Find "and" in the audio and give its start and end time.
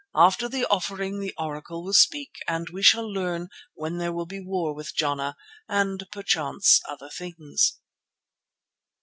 2.47-2.69, 5.69-6.03